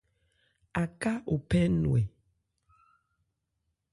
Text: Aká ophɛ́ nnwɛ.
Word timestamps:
Aká 0.83 1.13
ophɛ́ 1.33 1.63
nnwɛ. 1.71 2.01